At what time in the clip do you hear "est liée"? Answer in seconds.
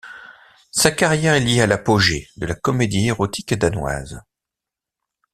1.35-1.61